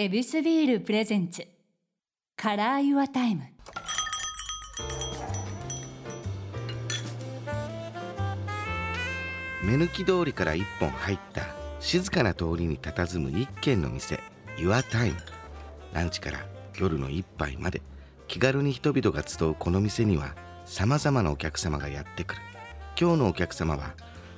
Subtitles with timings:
[0.00, 1.44] ヱビスビール presents。
[2.36, 3.42] Color Your Time。
[9.64, 11.42] 目抜き通りから一本入った
[11.80, 14.20] 静かな通りに佇む一軒の店。
[14.56, 15.16] Your Time
[15.92, 16.46] ランチから
[16.78, 17.82] 夜の一杯まで。
[18.28, 22.40] 気軽に人々が集うこの店にはさまざまなお客様がやってくる。
[22.96, 23.94] 今日のお客様は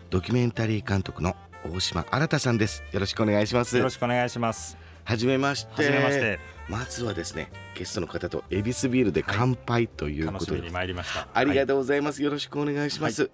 [0.09, 1.37] ドキュメンタリー監督の
[1.71, 2.83] 大島新さんです。
[2.93, 3.77] よろしくお願いします。
[3.77, 5.91] よろしくお願いしますはじめまして。
[5.91, 6.39] めまして。
[6.69, 13.29] まずはですねゲストの方とエビスビールで乾杯ということで、に参りましたありがとう、うございます、よろしくお願いします、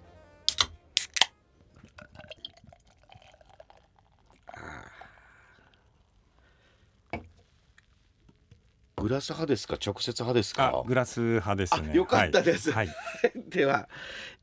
[8.95, 9.75] グラス派ですか？
[9.75, 10.83] 直接派ですか？
[10.87, 11.89] グラス派ですね。
[11.91, 12.71] あよかったです。
[12.71, 12.89] はい、
[13.49, 13.87] では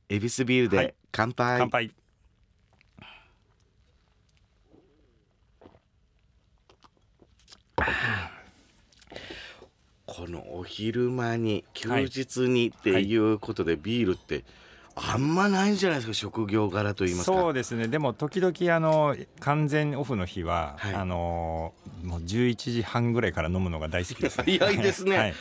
[0.08, 0.94] エビスビールではい。
[1.10, 1.94] 乾杯、乾杯
[10.06, 14.44] このお昼間に休日にっていうことでビールって
[14.96, 17.36] あんまないんじゃないですか職業柄と言いますか。
[17.36, 17.88] そうですね。
[17.88, 20.94] でも時々あの完全オフの日は、はい。
[20.94, 25.16] あのもう11時半ぐらいから飲むのが大好きです、ね、早いですね。
[25.16, 25.34] はい。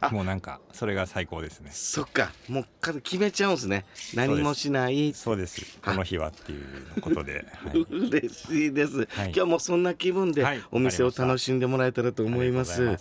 [0.00, 0.10] あ。
[0.10, 1.70] もうなんかそれが最高ですね。
[1.72, 2.32] そっか。
[2.48, 3.84] もうか決めちゃうんですね。
[4.14, 5.14] 何もしない。
[5.14, 5.78] そうです。
[5.84, 9.06] この日はっていうことで、はい、嬉しいです、はい。
[9.26, 10.62] 今日はもうそんな気分ではい。
[10.72, 12.96] お店を楽しんでもらえたらと思います,、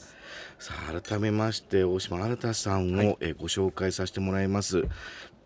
[0.60, 3.18] さあ改めまして大島新さんを、はい。
[3.22, 4.86] えーご紹介させてもらいます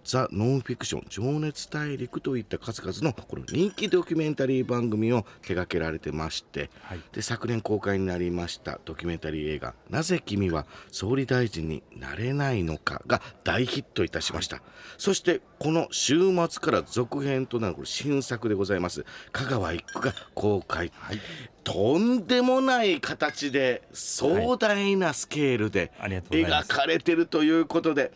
[0.10, 7.00] ザ・ノンフィクション情熱大陸といった数々のこの人気ドキュメンタリー番組を手掛けられてまして、はい。
[7.14, 14.64] で昨年公開になりましたドキュメンタリー映画「なぜ君は総理大臣になれないのか」が大ヒットいたしました、
[14.98, 21.20] そしてこの週末から続編となるこれ新作でございます香川一区が公開、はい。
[21.64, 28.12] とんでもない形で壮大なスケールで描かれてるということで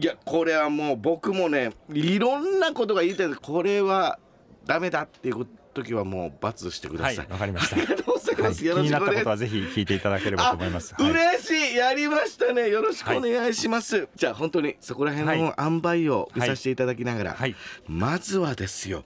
[0.00, 3.40] いやこれはもう僕もねいろんなことが言いたいです。
[3.40, 4.18] これは
[4.64, 7.16] ダメだっていう時はもう罰してくだはい。
[7.16, 7.76] さい、わかりました。
[7.76, 10.94] ありがとうございはい、ます、気になったよろしくお願いことはぜひ聞いていただければと思います。
[10.94, 11.10] はい。
[11.10, 11.76] 嬉しい。
[11.76, 12.70] やりましたね。
[12.70, 17.54] よろしくお願いします、じゃあ本当にそこら辺の塩梅を見させていただきながら、はい。
[17.86, 19.04] まずはですよ。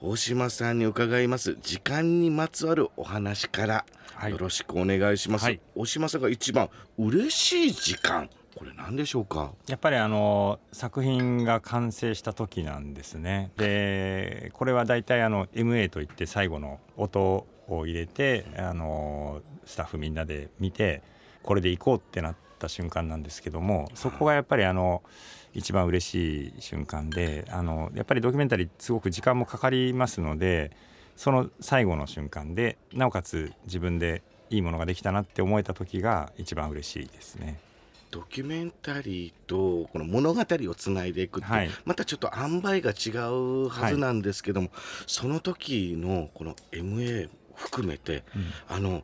[0.00, 1.58] 大島さんに伺います。
[1.60, 3.84] 時間にまつわるお話から、
[4.14, 4.32] はい。
[4.32, 5.60] よろしくお願いします、はい。
[5.74, 9.52] 大島さんが一番嬉しい時間これ何でしょうか？
[9.68, 13.52] やっぱりあの作品が完成した時なんですね。
[13.56, 21.02] でこれは大体あの MA といって最後の音を入れてあのスタッフみんなで見て
[21.42, 25.02] これで行こうってなった瞬間なんですけどもそこがやっぱりあの
[25.54, 30.70] 一番嬉しい瞬間であのやっぱりドキュメンタリーすごく時間もかかりますので
[31.16, 37.58] その最後の瞬間でなおかつ自分でいいものができたなって思えた時が一番嬉しいですね。
[38.10, 41.70] ドキュメンタリーとこの物語をつないでいくって、はい。
[41.84, 44.70] またちょっと塩梅が違うはずなんですけども、
[45.06, 48.24] その時のこの MA 含めて
[48.68, 49.02] あの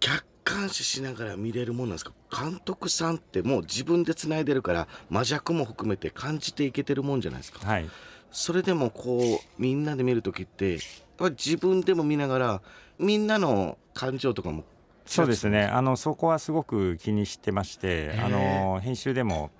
[0.00, 2.12] 客観視しながら見れるものなんですか？
[2.30, 7.66] 監督さんってもう自分でつないでるから魔弱も含めて感じていけてるもんじゃないですか。
[7.66, 7.88] はい。
[8.30, 10.78] それでもこうみんなで見る時って
[11.20, 12.62] 自分でも見ながら
[12.98, 14.64] みんなの感情とかも
[15.06, 15.64] そうですね。
[15.64, 19.50] あのそこはすごく気にしてましてあの編集でも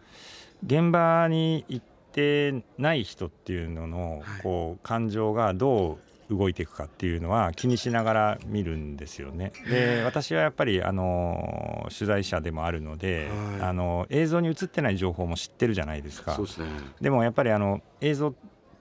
[0.65, 4.43] 現場に行ってない人っていうのの、はい。
[4.43, 5.99] こう感情がど
[6.31, 9.53] う動いていくかっていうのは気にしながら見るんですよね。
[9.69, 13.63] で私はやっぱりあの取材者でもあるので、はい。
[13.69, 16.37] あの映像に映ってない情報も知ってるじゃないですか。
[16.37, 16.67] ですね。
[17.01, 18.35] でもやっぱりあの映像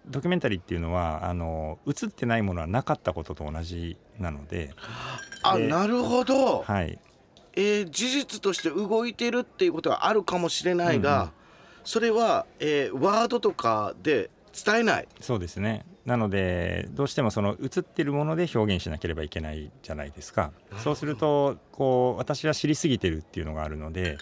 [0.08, 4.74] ドキュメンタリーっていうのはあの映ってないものはなかったことと同じなので、で
[5.44, 7.00] あなるほど、はい、
[7.54, 11.32] えー事実として動いてるっていうことはあるかもしれないが、うんうん。
[11.84, 15.08] それは、えーワードとかで伝えない。
[15.20, 15.86] そうですね。
[16.06, 20.52] なのでどうしてもその映ってるもので表現しなければいけないじゃないですか。
[20.78, 24.18] そうするとこう私は知りすぎてるっていうのがあるので、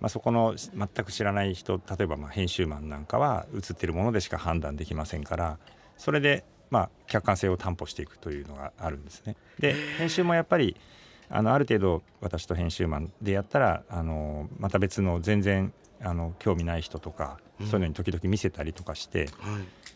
[0.00, 5.58] まあ、そこの全く知らない人例えばまあ編集マンなんかは映ってるものでしか判断できませんから
[5.96, 9.36] それでまあ客観性を担保していくというのがあるんですね。
[9.58, 10.76] で編集もやっぱり
[11.30, 19.28] あのある程度私と編集マンでやったらあのまた別の全然あの興味ない人とか、そういうのに時々見せたりとかして、はい。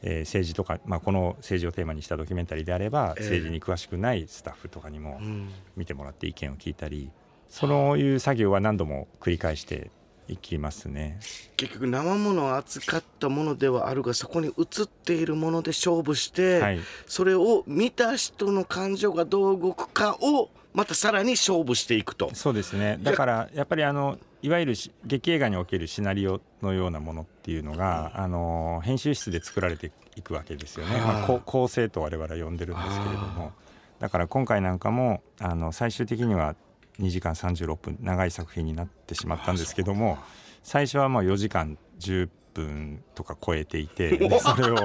[0.05, 3.23] えー政治とか、まあ、この政治をテーマにしたドキュメンタリーであれば、ええ。
[3.23, 5.49] 政治に詳しくないスタッフとかにもうん。
[5.77, 7.09] 見てもらって意見を聞いたり
[7.53, 9.91] そういう作業は何度も繰り返して
[10.27, 11.19] いきますね。
[11.59, 22.35] 結局生ものを扱ったものではあるがそこに映っているもので勝負して、はい、それを見た人の感情がどう動くかをまたさらに勝負していくと。
[22.35, 22.99] そうですね。
[23.03, 24.75] だからやっぱりあのいわゆる
[25.05, 33.53] 劇映画におけるシナリオのようなものっていうのが、あの編集室で作られていくわけですよね、まあ、構成と我々は呼んでるんですけれども。
[34.01, 36.57] だから今回なんかもあの最終的には
[36.99, 40.19] 2時間36分長い作品になってしまったんですけども
[40.63, 44.77] 最初はまあ4時間10分とか超えていて でそれを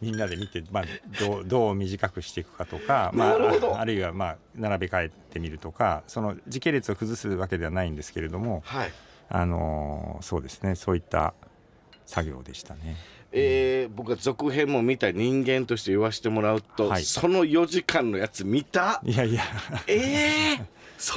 [0.00, 0.84] みんなで見て、まあ、
[1.20, 8.92] どうどう短くしていくかとか、まあ、あるいはまあ並べ替えてみるとかその時系列を崩すわけではないんですけれども、はい。
[9.30, 11.34] あのそうですねそういった
[12.06, 12.96] 作業でしたね。
[13.32, 17.04] えー、僕は続編も見た人間として言わせてもらうと、はい。
[17.04, 19.00] その4時間のやつ見た？
[19.04, 19.42] いやいや。
[19.86, 20.60] ええ
[20.98, 21.14] そ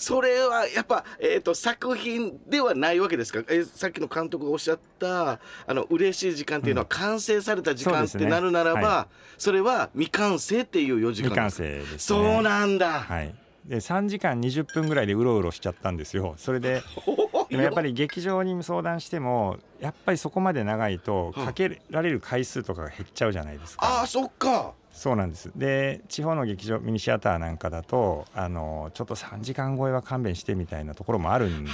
[0.00, 5.38] それはやっぱ、えー、と作品ではないわけですか、えーさっきの監督がおっしゃったあ
[5.68, 11.98] の嬉しい時間っていうのは完成された時間ってなるならば、はそれは未完成っていう4時間未完成ですね。
[11.98, 13.34] そうなんだ、はい、
[13.64, 16.34] で3時間20分ぐらいでうろうろしちゃったんですよ。
[16.36, 16.82] それで
[17.50, 21.44] でもやっぱり劇場に相談してもやっぱりそこまで長いとうん。
[21.44, 23.86] かけられる回数とかが減っちゃうじゃないですか。
[23.86, 24.72] ああそっか。
[24.92, 25.50] そうなんです。
[25.54, 31.64] で地方の劇場ミニシアターなんかだとあのちょっと3時間超えは勘弁してみたいなところもあるん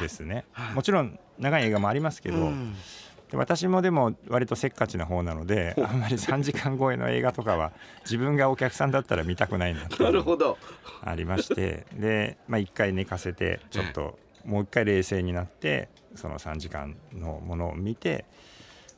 [0.00, 0.44] ですね。
[0.52, 0.74] はい。
[0.74, 2.74] もちろん長い映画もありますけど、うん。
[2.74, 2.78] で
[3.32, 7.72] 私もでも割とせっかちな方なのであんまり3時間超えの映画とかは
[8.04, 10.58] 自分がお客さんだったら見たくないなって なるほど。
[11.02, 18.24] ありましてで、まあ、1回寝かせてちょっともう一回冷静になってその3時間のものを見て、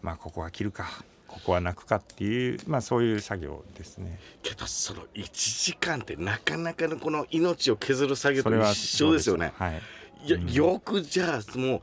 [0.01, 4.19] まあ、ここは切るかここは泣くかっていう、まあ、そういう作業ですね。
[4.43, 9.53] けどその1時間ってなかなかのこの命を削る作業と一緒ですよね。
[9.57, 9.83] はい
[10.25, 10.31] い。
[10.31, 11.83] や、よくじゃあもう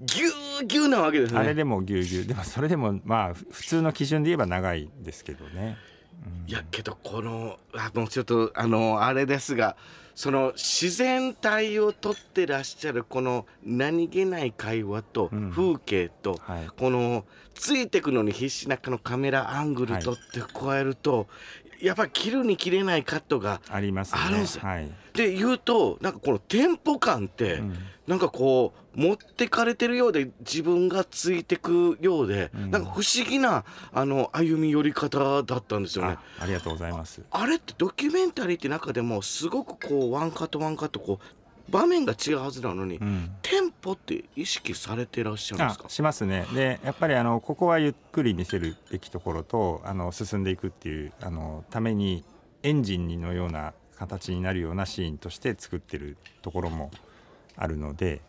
[0.00, 0.28] ぎゅ
[0.62, 1.40] うぎゅうなわけですね。
[1.40, 2.26] あれでもぎゅうぎゅう。
[2.26, 5.76] でもそれでもまあふ普通の基準で言えば長いですけどね。
[6.46, 9.76] いやけどこのあもうちょっとあのあれですが
[10.14, 15.50] その自然体をとってらっしゃるこの何気ない会話とうん。
[15.50, 16.66] 風景と、はい。
[16.76, 17.24] この
[17.54, 21.26] ついてくのに必死なこのカメラアングルとって加えると、
[21.80, 24.20] やっぱり切るに切れないカットがありますね。
[24.24, 27.76] あるんですよはいで言うとなんかこのテンポ感って、うん
[28.06, 36.42] なんかこう持ってかれてるようで自分がついてくようで、うんなんか不思議なあの歩み寄り方だったんですよねあ。
[36.42, 37.22] ありがとうございます。
[37.30, 45.84] あれってドキュメンタリーって中でもすごくこうワンカットワンカットこう場面が違うはずなのに、うんテンポって意識されてらっしゃるんですか？
[45.86, 46.46] あしますね。
[46.54, 52.24] でやっぱりあのここはゆっくり見せるべきところとあの進んでいくっていうあのために
[52.62, 56.90] エンジンのような形になるようなシーンとして作ってるところも
[57.56, 58.22] あるので、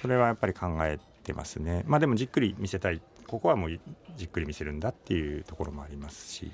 [0.00, 1.84] それはやっぱり考えてますね。
[1.86, 3.78] まあでもじっくり見せたいここはもう
[4.16, 6.50] じっくり見せるんだっていうところもありますし。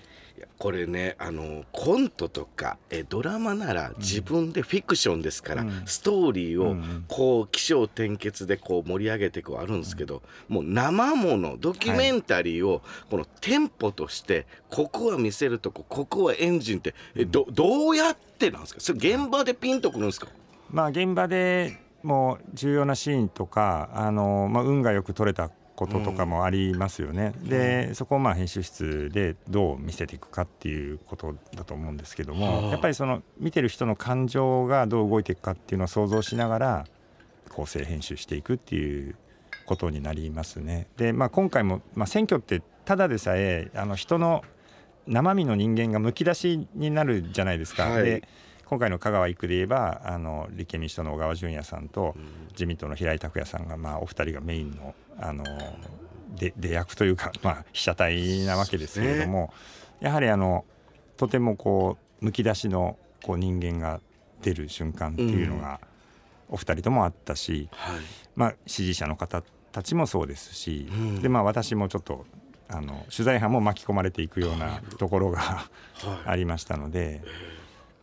[0.58, 5.82] これねあのコントとかえドラマなら自分でフィクションですから、うん。
[5.86, 7.04] ストーリーをうんうん。
[7.06, 18.80] こう起承転結でこう盛り上げていくはあるんですけど、もう生ものドキュメンタリーをこのテンポとしてここは見せるとこここはエンジンってえどどうやってなんですか？
[18.80, 20.26] それ現場でピンとくるんですか？
[20.68, 32.70] まあ現場でもう重要なシーンとかあの、まあ、運がよく撮れたこととかもありますよね、でそこをまあ編集室でどう見せていくかっていうことだと思うんですけども、はあ。
[32.70, 36.84] やっぱりその見てる人の感情がどう動いていくかっていうのを想像しながら
[37.48, 39.16] 構成編集していくっていう
[39.66, 40.86] ことになりますね。
[40.96, 44.42] で、まあ、今回も、まあ、選挙ってただでさえあの人の
[45.06, 47.84] 生身の人間がむき出しになるじゃないですか。
[47.84, 48.04] はい。
[48.04, 48.28] で
[48.66, 52.14] 今回の香川1区で言えばあの立憲民主党の小川淳也さんと
[52.52, 55.44] 自民党の平井拓也さんが、まあ、お二人がメインのあの
[56.36, 59.52] で出役というか、まあ、被写体なわけですけれども、
[60.00, 60.64] やはりあの
[61.16, 64.00] とてもこうむき出しのこう人間が
[64.42, 65.80] 出る瞬間っていうのが
[66.48, 68.00] お二人ともあったし、はい。
[68.36, 69.42] まあ、支持者の方
[69.72, 71.22] たちもそうですし、うん。
[71.22, 72.26] でまあ、私もちょっと
[72.68, 75.64] あの取材班も巻き込まれていくようなところがは
[76.26, 76.28] い。
[76.28, 77.22] ありましたので、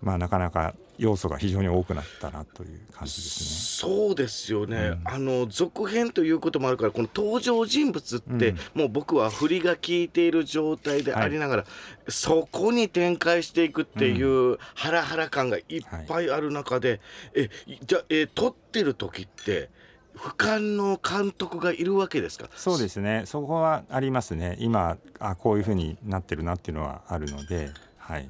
[0.01, 5.01] まあ、なかなか要素が非常に多くなったなという感じですそうですよね、うん。
[5.05, 8.57] あの続編ということもあるからこの登場人物って、うん。
[8.75, 11.65] もう僕は振りが効いている状態でありながら、
[12.07, 15.63] そこに展開していくっていうハラハラ感がいっ
[16.07, 17.01] ぱいある中で、
[17.33, 17.49] え
[17.83, 19.69] じゃあえ撮ってる時って
[20.15, 22.43] 俯瞰の監督がいるわけですか？
[22.45, 22.51] ね。
[22.55, 23.23] そうですね。
[23.25, 24.55] そこはありますね。
[24.59, 28.29] 今あこういうふうになってるなっていうのはあるので、はい、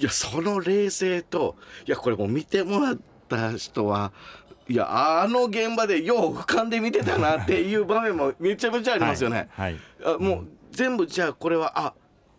[0.00, 4.12] いやその冷静といやこれもう見てもらった人は
[4.66, 9.48] いやあの現場でよう俯瞰で見てたなっていう場面もめちゃめちゃありますよね。
[9.52, 9.78] はい、は
[10.12, 10.14] い。
[10.14, 11.94] あもう全部じゃあこれはあ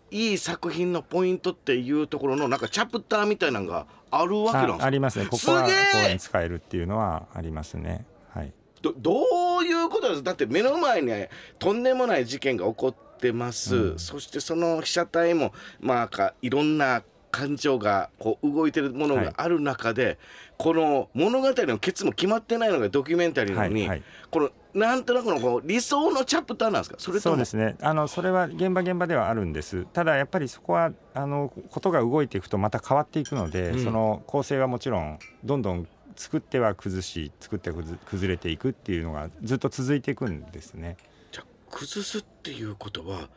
[0.10, 4.84] いい作品のポイントっていうところのなんかチャプターみたいなのがあるわけなんですか？
[4.84, 5.28] あありますね。
[5.30, 5.70] ここはこ
[6.08, 8.06] うに使えるっていうのはありますね。
[8.34, 8.52] はい。
[8.82, 10.24] どどういうことです？
[10.24, 11.12] だって目の前に
[11.60, 14.00] とんでもない事件が起こってます、うん。
[14.00, 20.20] そしてその被写体もまあかいろんな感情がこう動いてるものがある中で、
[20.58, 24.04] この物語のケツも決まってないのがドキュメンタリーなのに、はいはい。
[24.30, 26.96] このなんとなくのこう理想のチャプターなんですか？
[27.00, 27.76] それそうですね。
[27.82, 29.86] あのそれは現場現場ではあるんです。
[29.92, 33.84] ただやっぱりそこはあのことが動いていくとまた変わっていくので、うん。
[33.84, 40.98] その構成はもちろんどんどん作っては崩し作っては崩崩れていくっていうのがずっと続いていくんですね。
[41.32, 43.30] じゃあ崩すっていうことは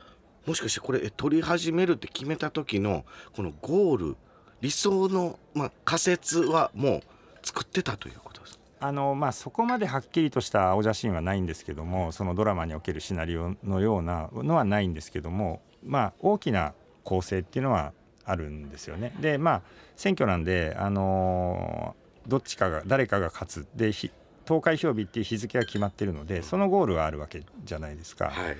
[0.47, 4.17] もしかしてこれえ撮り始めるって決めた時のこのゴール
[4.61, 7.03] 理想の、まあ、仮説はもう
[7.43, 8.61] 作ってたということですか？
[8.81, 17.93] あのまあ、そこまではっきりとした青写真はないんですけどもそのドラマにおけるシナリオのようなのはないんですけども、まあ、大きな構成っていうのは
[18.25, 19.15] あるんですよね。
[19.21, 19.63] でまあ
[19.97, 24.11] 選挙なんで、あのーどっちかが誰かが勝つでひ
[24.47, 28.31] 投開票日っていう日付が決まってるのでそのゴールはあるわけじゃないですか。
[28.31, 28.57] はい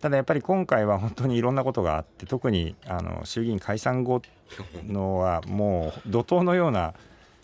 [0.00, 4.22] ただやっぱり今回は本当にいろんなことがあって特にあの衆議院解散後
[4.86, 6.94] のはもう怒涛のような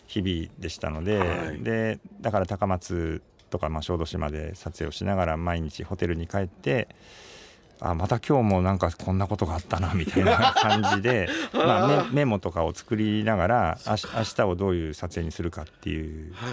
[0.07, 1.59] 日々でしたので,、はい。
[1.59, 6.87] でだから高松とかまあ小豆島で撮影をしながら毎日ホテルに帰って
[7.79, 16.49] あまた今日もなんかこんなことがあったなみたいな 感じでまあメメモとかを作りながらあし明日をどういう撮影にするかっていうはい。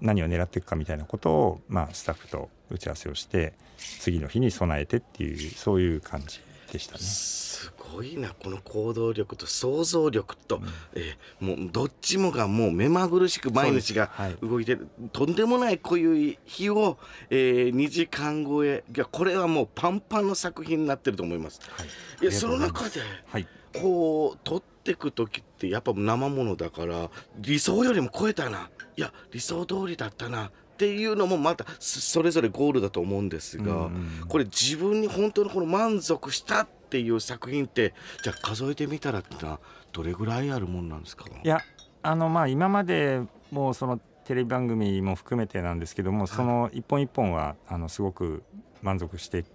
[0.00, 3.54] 何を狙っていくかみたいなことを、まあ、スタッフと打ち合わせをして
[4.00, 6.40] 次の日に備えてっていうそういう感じ
[6.72, 7.00] でしたね。
[7.00, 10.60] すごいなこの行動力と想像力と、
[10.94, 14.10] えーもうどっちもがもう目まぐるしく毎日が
[14.42, 16.98] 動いてる、とんでもないこういう日を、
[17.30, 21.60] えー、2時間超えいやこれはもうパンパンの作品になってると思います。
[21.70, 21.86] はい。
[22.22, 23.46] いやその中ではい。
[23.72, 28.70] こう撮ってく時ってやっぱ生ものだから理想よりも超えたな。
[28.96, 33.90] いや理想通りだったなっていうのもまたそそれぞれゴールだと思うんですが、
[34.28, 41.24] これ自分に本当にこの満足したっていう作品ってじゃあ数えてみたらってのはどれぐらいあるもんなんですか？
[41.42, 41.60] いや
[42.02, 48.42] あのまあ今までもうそのテレビ番組も含めてなんですけどもその一本一本はあのすごく
[48.82, 49.46] 満足して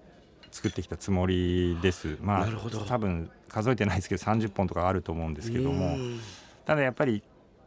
[0.50, 2.18] 作ってきたつもりです。
[2.20, 2.80] まあなるほど。
[2.80, 6.20] 多分数えてないですけど30本とかあると思うんですけどもうん。
[6.66, 7.22] ただやっぱり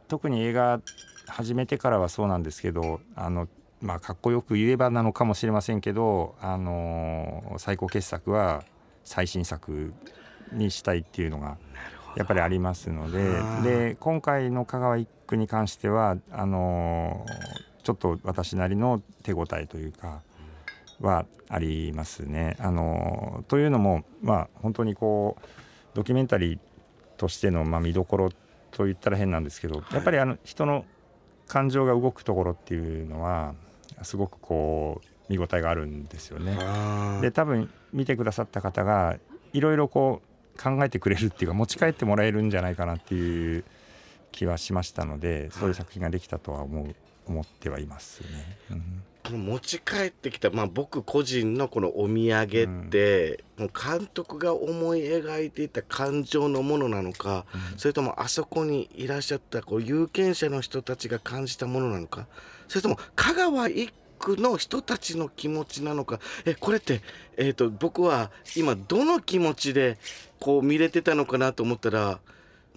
[0.07, 0.81] 特に映画
[1.27, 3.47] 始めてからはそうなんですけどあの
[3.81, 8.63] まあかっこよく言えばなのかもしれませんけどあの最高傑作は
[9.03, 9.93] 最新作
[10.51, 11.57] にしたいっていうのが
[12.15, 13.23] やっぱりありますので
[13.63, 17.25] で今回の香川一区に関してはあの
[17.83, 20.21] ちょっと私なりの手応えというか
[21.01, 22.55] はありますね。
[22.59, 25.45] あのというのもまあ本当にこう
[25.93, 26.59] ドキュメンタリー
[27.17, 28.29] としてのまあ見どころ
[28.71, 30.85] と言ったら変なんですけど、やっぱりあの人の
[31.47, 33.53] 感情が動くところっていうのは
[34.03, 36.57] すごくこう見応えがあるんですよね。
[37.21, 39.17] で多分見てくださった方が
[39.53, 40.21] いろいろこ
[40.57, 43.63] う考えてくれるっていうか持ち帰ってもらえるんじゃないかなっていう
[44.31, 46.95] 気はしましたのでそういう作品ができたとは思う
[47.27, 48.27] 思ってはいますね。
[48.71, 52.43] うんこの持ち帰ってきた、まあ、僕個人のこのお土産
[52.85, 62.27] って、もう監督が思い描いていた感情のものなのか、それともあそこにいらっしゃったこう有権者の人たちが感じたものなのか
[62.67, 66.19] それとも香川一区の人たちの気持ちなのか。
[66.45, 67.01] えこれって、
[67.37, 69.97] えー、と僕は今どの気持ちで
[70.39, 72.19] こう見れてたのかなと思ったら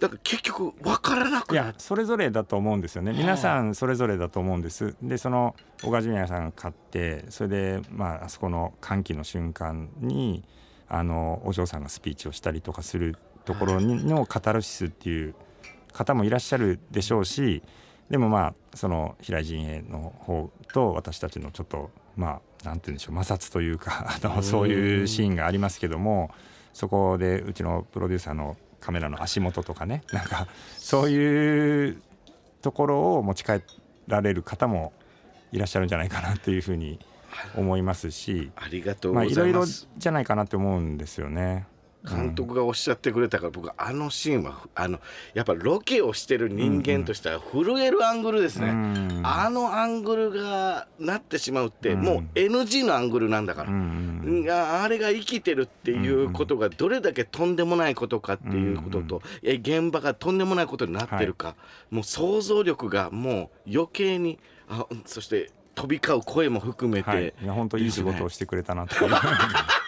[0.01, 3.13] なんか結局分からなくいやそれぞれだと思うんですよね。
[3.13, 4.95] 皆さんそれぞれだと思うんです。
[5.03, 10.45] でその小川淳也さんが勝ってそれでまああそこの歓喜の瞬間に
[10.89, 15.35] あのお嬢さんがスピーチをしたりとかするところにのカタルシスっていう
[15.93, 17.63] 方もいらっしゃるでしょうし
[18.11, 26.31] でもまあその平井陣営の方と私たちのちょっとまあなんて言うんでしょう摩擦というかあのそういうシーンがありますけども
[26.73, 32.03] そこでうちのプロデューサーのカメラの足元とかね なんかそういう
[32.63, 33.63] ところを持ち帰
[34.07, 34.93] られる方も
[35.53, 36.99] いらっしゃるんじゃないかなというふうに
[37.57, 39.65] 思いますし、ありがとうまあ、ごいろいろ。
[39.67, 41.67] じゃないかなって思うんですよね。
[42.07, 45.01] 監督がおっしゃってくれたから、僕あのシーンはあの
[45.35, 49.23] やっぱロケをしてる人間としては震えるアングルですね、うん。
[49.25, 52.03] あのアングルがなってしまうって、うん。
[52.03, 54.09] もう NG のアングルなんだから、うん
[54.51, 61.57] あれが生きてるっていうことがどれだけとんでもないことかっていうことと、え現場がとんでもないことになってるか、
[61.91, 64.39] もう想像力がもう余計に
[64.69, 69.11] あそして飛び交う声も含めて、はい、いや本当いい仕事をしてくれたなという、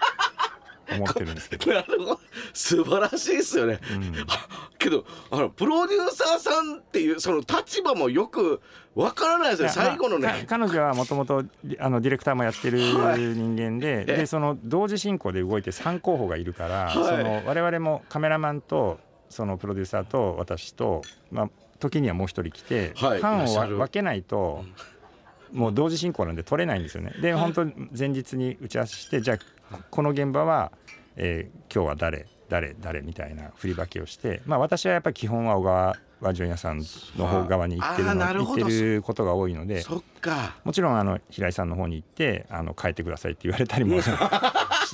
[0.96, 1.72] 思ってるんですけど、
[2.52, 3.80] 素晴らしいですよね。
[3.92, 4.14] うん。
[4.78, 8.60] けどあのプロデューサーさんっていうその立場もよく
[8.94, 11.44] わからないですよ最後のまあ彼女はもともと
[11.78, 16.94] あのディレクターもやってるはい人間で,、えでその同時進行で動いて3候補がいるから、はい。
[16.94, 23.22] その我々もカメラマンとそのプロデューサーと私と、まあ、時にはもう一人来て、はい。
[23.22, 23.46] 班を
[23.78, 24.64] 分けないと、
[25.52, 27.12] もう同時進行なんで撮れないんですよね。
[27.22, 27.64] で本当
[27.96, 29.38] 前日に打ち合わせしてじゃあ
[29.90, 30.72] この現場は、
[31.16, 36.82] えー今日は誰誰誰みたいな振り分けをして、まあ、私はやっぱり基本は小川和純也さん
[37.16, 39.80] の方側に行ってるの行ってることが多いので。
[39.82, 40.56] そっか。
[40.64, 44.10] もちろんあの平井さんの方に行ってあの変えてくださいって言われたりも し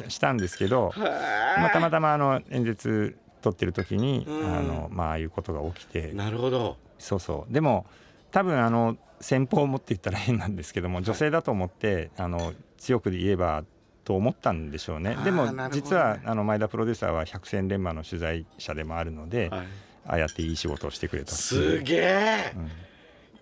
[0.08, 4.54] したんですけど、まあ、たまたまあの演説撮ってる時に、うん。
[4.54, 6.12] あのまあああいうことが起きて。
[6.12, 6.76] なるほど。
[6.98, 7.52] そうそう。
[7.52, 7.86] でも
[8.30, 13.64] 多分あの先方もって言ったら変なんですけども女性だと思ってあの強く言えば
[14.06, 15.18] と思ったんでしょうね。
[15.24, 19.66] でも実はあの前田プロデューサーは百戦錬磨の取材者でもあるので、はい。
[20.06, 21.82] ああやっていい仕事をしてくれたすう。
[21.82, 22.52] げえ。
[22.54, 22.70] うん。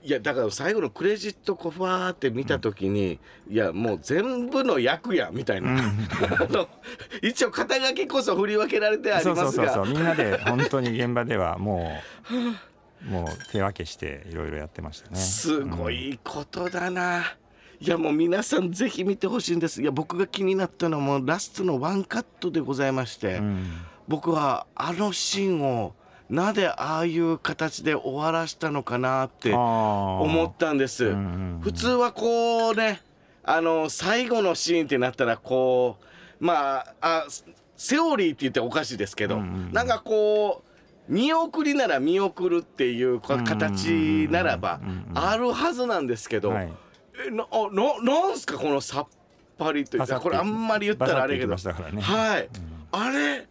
[0.03, 5.79] いやだから最後のクレジットコファーって見た時に、いやもう全部の役やみたいな、うん。
[5.79, 5.85] あ
[6.49, 6.69] の
[7.21, 9.93] 一応肩書きこそ振り分けられてありそうそうそうますがそう。
[9.93, 11.91] みんなで本当に現場ではも
[13.05, 15.17] うもう手分けしていろいろやってましたね。
[15.21, 17.37] すごいことだな、
[17.85, 19.83] いやもう皆さんぜひ見てほしいんです。
[19.83, 23.67] いや僕が気になったのはもうラストのワンカットでございまして、うん。
[24.09, 25.93] 僕はあのシーンを
[26.31, 31.21] なぜああいう形で終わらしたのかなって思思ったんです、うんうんう
[31.59, 31.61] ん。
[31.61, 33.03] 普通はこうね
[33.43, 35.99] あの最後のシーンってなったらこ
[36.41, 37.27] うまああ
[37.77, 39.73] セオリーって言っておかしいですけど、うんうんうん。
[39.73, 45.19] なんかこう見送りなら見送るっていうか形ならばうんうんうん。
[45.19, 46.73] あるはずなんですけど、はい
[47.27, 49.07] えなあななんすかこのさっ
[49.59, 50.21] ぱりというか。
[50.21, 51.55] これあんまり言ったらあれやけど。
[51.55, 52.01] ね。
[52.01, 52.49] はい、
[52.93, 53.47] あれ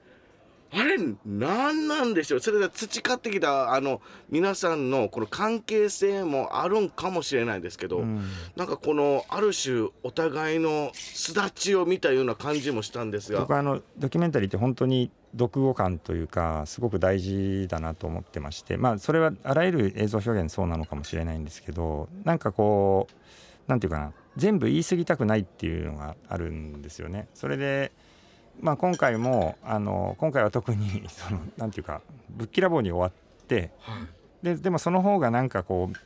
[0.75, 2.39] あれ何なんでしょう。
[2.39, 8.23] それで培ってきたあの皆さんのこの関係性もあるんかもしれないですけど、うん。
[8.55, 13.41] なんかこのある種お互いの巣立ちを見たような感じもしたんですが。
[13.41, 18.75] 僕はあのドキュメンタリーって本当に読語感というかすごく大事だなと思ってまして。
[18.75, 23.13] まあそれはあらゆる映像表現そうなのかもしれないんですけどなんかこう
[23.67, 27.27] なんていうかな全部言い過ぎたくないっていうのがあるんですよね。
[27.33, 27.91] それで
[28.61, 33.71] まあ、今回もあの今回は特に そのなんていうかぶっきらぼうに終わって
[34.43, 35.97] ででもその方がなんかこう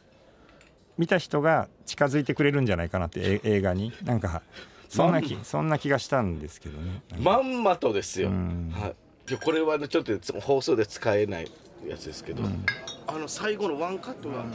[0.97, 3.93] 見た人が近づいてくれるんじゃないかなってえ映画に。
[4.03, 4.41] なんか
[4.89, 7.01] そんな気そんな気がしたんですけどね。
[7.19, 8.71] まんまとですよ、うん。
[8.73, 11.51] はい、これはねちょっと放送で使えない
[11.85, 12.65] やつですけど、うん。
[13.05, 14.45] あの最後のワンカットが、